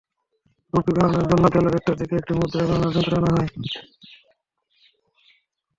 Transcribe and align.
Rupee 0.73 0.91
গণনার 0.95 1.25
জন্য 1.31 1.45
বেলা 1.53 1.69
দেড়টার 1.73 1.95
দিকে 1.99 2.13
একটি 2.17 2.33
মুদ্রা 2.37 2.63
গণনার 2.69 2.93
যন্ত্র 2.95 3.13
আনা 3.19 3.29
হয়। 3.35 3.49